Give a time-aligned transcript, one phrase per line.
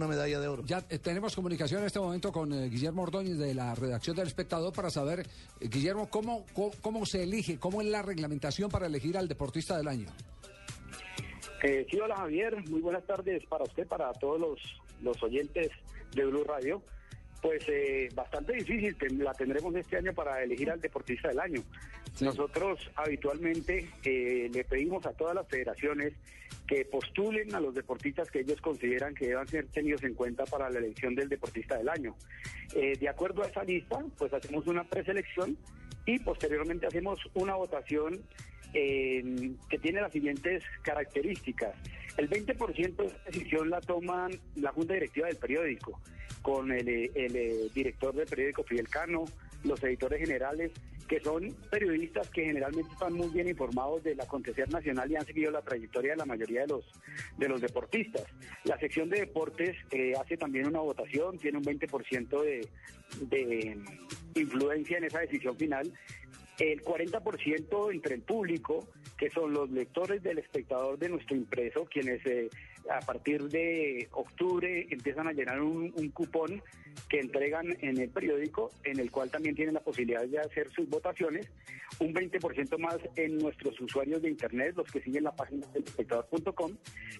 [0.00, 0.62] una medalla de oro.
[0.64, 4.28] Ya eh, tenemos comunicación en este momento con eh, Guillermo Ordóñez de la redacción del
[4.28, 5.26] Espectador para saber,
[5.60, 9.76] eh, Guillermo, ¿cómo, cómo, cómo se elige, cómo es la reglamentación para elegir al deportista
[9.76, 10.06] del año.
[11.64, 14.60] Eh, sí, hola Javier, muy buenas tardes para usted, para todos los,
[15.02, 15.68] los oyentes
[16.14, 16.80] de Blue Radio.
[17.42, 21.64] Pues eh, bastante difícil, te- la tendremos este año para elegir al deportista del año.
[22.20, 26.14] Nosotros habitualmente eh, le pedimos a todas las federaciones
[26.66, 30.68] que postulen a los deportistas que ellos consideran que deban ser tenidos en cuenta para
[30.68, 32.14] la elección del deportista del año.
[32.74, 35.56] Eh, de acuerdo a esa lista, pues hacemos una preselección
[36.04, 38.20] y posteriormente hacemos una votación
[38.74, 41.74] eh, que tiene las siguientes características.
[42.18, 46.00] El 20% de esta decisión la toman la Junta Directiva del periódico,
[46.42, 49.24] con el, eh, el, eh, director del periódico Fidel Cano,
[49.64, 50.72] los editores generales,
[51.08, 55.50] que son periodistas que generalmente están muy bien informados del acontecer nacional y han seguido
[55.50, 56.84] la trayectoria de la mayoría de los,
[57.36, 58.24] de los deportistas.
[58.64, 62.68] La sección de deportes eh, hace también una votación, tiene un 20% de,
[63.22, 63.78] de
[64.36, 65.92] influencia en esa decisión final
[66.58, 72.24] el 40% entre el público, que son los lectores del espectador de nuestro impreso, quienes
[72.26, 72.48] eh,
[72.90, 76.62] a partir de octubre empiezan a llenar un, un cupón
[77.08, 80.88] que entregan en el periódico, en el cual también tienen la posibilidad de hacer sus
[80.88, 81.48] votaciones,
[82.00, 86.72] un 20% más en nuestros usuarios de Internet, los que siguen la página del espectador.com,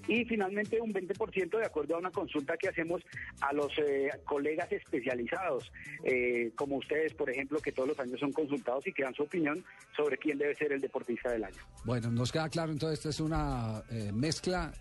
[0.07, 3.03] y finalmente un 20% de acuerdo a una consulta que hacemos
[3.41, 5.71] a los eh, colegas especializados,
[6.05, 9.23] eh, como ustedes, por ejemplo, que todos los años son consultados y que dan su
[9.29, 9.65] opinión
[9.97, 11.57] sobre quién debe ser el deportista del año.
[11.85, 14.73] Bueno, nos queda claro, entonces, esta es una eh, mezcla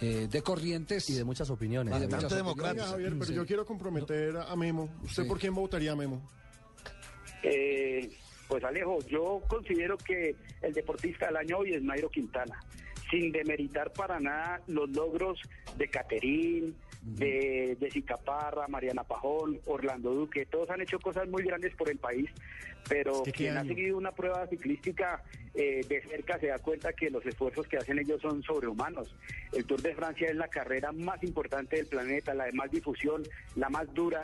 [0.00, 1.08] eh, de corrientes.
[1.10, 1.94] Y de muchas opiniones.
[1.96, 2.82] Y de muchas opiniones.
[2.84, 3.34] Javier, pero Sí.
[3.34, 4.88] yo quiero comprometer a Memo.
[5.04, 5.28] ¿Usted Sí.
[5.28, 6.28] por quién votaría, Memo?
[7.42, 8.10] Eh,
[8.48, 12.60] pues Alejo, yo considero que el deportista del año hoy es Nairo Quintana,
[13.10, 15.38] sin demeritar para nada los logros
[15.76, 21.74] de Caterín, de Jessica Parra, Mariana Pajón, Orlando Duque, todos han hecho cosas muy grandes
[21.74, 22.30] por el país,
[22.88, 25.22] pero Es que qué quien ha seguido una prueba ciclística
[25.54, 29.14] eh, de cerca se da cuenta que los esfuerzos que hacen ellos son sobrehumanos.
[29.52, 33.22] El Tour de Francia es la carrera más importante del planeta, la de más difusión,
[33.56, 34.22] la más dura.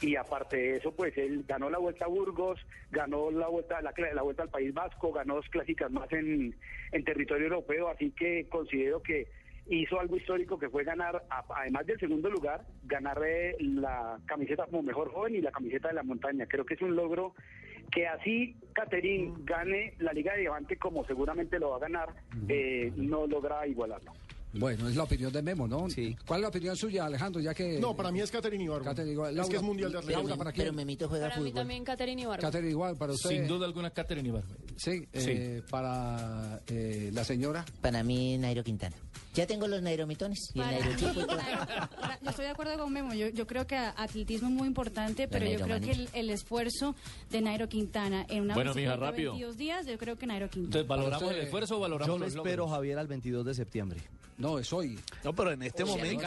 [0.00, 2.58] Y aparte de eso, pues él ganó la Vuelta a Burgos,
[2.90, 6.56] ganó la Vuelta, la, la vuelta al País Vasco, ganó dos clásicas más en,
[6.92, 9.28] en territorio europeo, así que considero que
[9.68, 14.66] hizo algo histórico que fue ganar, a- además del segundo lugar, ganar eh, la camiseta
[14.66, 16.46] como mejor joven y la camiseta de la montaña.
[16.46, 17.34] Creo que es un logro
[17.90, 22.08] que así Caterín gane la Liga de Diamante como seguramente lo va a ganar,
[22.48, 24.12] eh, no logra igualarlo.
[24.52, 25.88] Bueno, es la opinión de Memo, ¿no?
[25.90, 26.16] Sí.
[26.26, 27.40] ¿Cuál es la opinión suya, Alejandro?
[27.40, 28.82] Ya que No, para mí es Ibargüen.
[28.84, 29.30] Catherine igual.
[29.30, 30.12] Es Laura- que es mundial de.
[30.12, 30.64] Laura, ¿para quién?
[30.64, 31.60] Pero Memito juega Para mí fútbol.
[31.60, 32.40] también Caterina Ibarra.
[32.42, 33.30] Catherine igual, para usted.
[33.30, 34.58] Sin duda alguna, Catherine Ibargüen.
[34.82, 37.66] Sí, eh, para eh, la señora.
[37.82, 38.96] Para mí, Nairo Quintana.
[39.34, 41.38] Ya tengo los nairomitones y el Para Nairo mí, Chico y todo.
[42.40, 43.12] Estoy de acuerdo con Memo.
[43.12, 46.94] Yo, yo creo que atletismo es muy importante, pero yo creo que el, el esfuerzo
[47.28, 49.32] de Nairo Quintana en una Bueno, mija, rápido.
[49.32, 50.80] 22 días, yo creo que Nairo Quintana.
[50.80, 52.70] Entonces, ¿valoramos usted- el esfuerzo o valoramos Yo lo espero, logros?
[52.76, 54.00] Javier, al 22 de septiembre.
[54.38, 54.98] No, es hoy.
[55.22, 56.26] No, pero en este momento.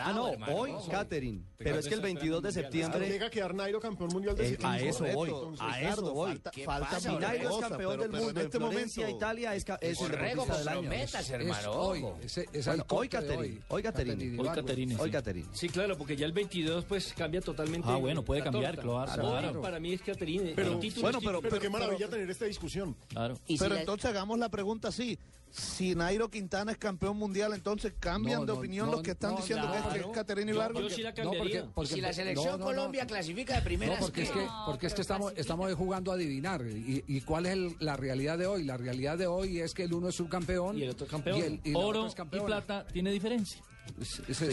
[0.00, 1.40] Ah, no, hoy, Catherine.
[1.58, 3.08] Pero es que el 22 de septiembre.
[3.08, 4.68] Llega a quedar Nairo campeón mundial de Eh, ciclismo.
[4.72, 6.40] a eso voy, a eso Ricardo, voy.
[6.64, 10.68] falta- Si Nairo es campeón del mundo en este momento- Italia, es, el deportista del
[10.68, 10.90] año.
[10.92, 13.60] El corte hoy, de Catherine.
[13.68, 14.24] Hoy, Catherine.
[14.24, 14.54] Hoy, Ibargüen.
[14.66, 14.96] Caterine.
[14.98, 15.10] Hoy.
[15.20, 15.48] Catherine.
[15.52, 17.86] Sí, claro, porque ya el 22 pues cambia totalmente.
[17.90, 19.60] Ah, bueno, puede cambiar, claro, Hoy claro.
[19.60, 20.52] para mí es Caterine.
[20.56, 21.40] Pero- título bueno, es pero-.
[21.42, 22.96] Pero qué maravilla tener esta discusión.
[23.08, 23.38] Claro.
[23.46, 25.18] Y si Pero la- entonces hagamos la pregunta así.
[25.52, 29.32] Si Nairo Quintana es campeón mundial, entonces cambian No, de opinión no, los que están
[29.32, 30.12] no, diciendo que es- claro.
[30.12, 30.84] Catherine Yo- Ibargüen.
[30.84, 31.32] yo sí la No,
[31.74, 32.64] porque, si la selección no, no, no.
[32.66, 33.94] Colombia clasifica de primera.
[33.94, 36.64] No, porque es que, porque es que estamos, estamos jugando a adivinar.
[36.64, 38.62] ¿Y, y cuál es el- la realidad de hoy?
[38.62, 40.78] La realidad de hoy es que el uno es subcampeón.
[40.78, 41.38] Y el otro campeón.
[41.38, 43.60] y el- y Oro y plata tiene diferencia.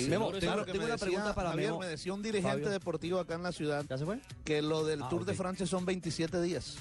[0.09, 1.79] Memo, tengo, tengo me una decía- pregunta para Javier, Memo.
[1.79, 2.69] me decía un dirigente Fabio.
[2.69, 4.19] deportivo acá en la ciudad ¿Ya se fue?
[4.43, 5.33] que lo del Ah, Tour de.
[5.35, 6.75] Francia son 27 días.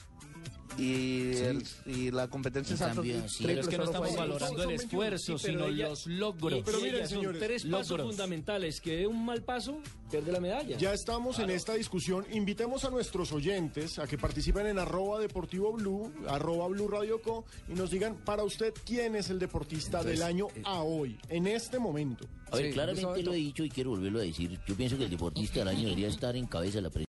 [0.79, 3.45] Y, el- y la competencia En es cambio, sí.
[3.47, 6.63] Pero es que no estamos valorando el Son 21, esfuerzo, Sí, sino ella- los logros.
[6.65, 8.07] Pero miren, son señores, tres pasos logros.
[8.09, 8.81] fundamentales.
[8.81, 9.79] Que dé un mal paso,
[10.11, 10.77] pierde la medalla.
[10.79, 12.27] Ya estamos en esta discusión.
[12.33, 17.45] Invitemos a nuestros oyentes a que participen en arroba deportivo blue, arroba blue radio co,
[17.69, 21.79] y nos digan para usted quién es el deportista del año a hoy, en este
[21.79, 22.27] momento.
[22.51, 24.59] A ver, Sí, claramente lo he dicho y quiero volverlo a decir.
[24.69, 27.05] Yo pienso que el deportista del año debería estar en cabeza de la prensa.